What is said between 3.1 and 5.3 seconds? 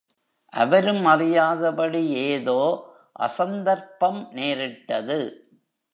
அசந்தர்ப்பம் நேரிட்டது.